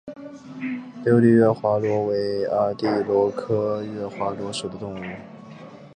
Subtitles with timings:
[1.03, 5.05] 玻璃月华螺为阿地螺科月华螺属的动物。